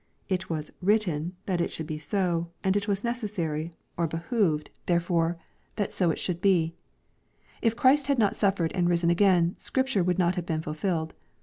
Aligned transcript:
''It 0.35 0.49
was 0.49 0.71
written" 0.81 1.35
that 1.45 1.61
it 1.61 1.69
should 1.71 1.85
be 1.85 1.99
so, 1.99 2.49
and 2.63 2.75
it 2.75 2.87
was 2.87 3.03
necessary, 3.03 3.69
or" 3.97 4.07
beho' 4.07 4.23
522 4.23 4.33
EXPOSITORY 4.41 4.49
THOUGHTa 4.49 4.63
ved" 4.63 4.79
therefore 4.87 5.37
that 5.75 5.93
so 5.93 6.09
it 6.09 6.17
should 6.17 6.41
be. 6.41 6.73
If 7.61 7.75
Christ 7.75 8.07
had 8.07 8.17
not 8.17 8.33
«uifered 8.33 8.71
and 8.73 8.89
risen 8.89 9.11
again, 9.11 9.53
Scripture 9.59 10.03
would 10.03 10.17
not 10.17 10.33
have 10.33 10.45
been 10.47 10.63
fulfilled. 10.63 11.13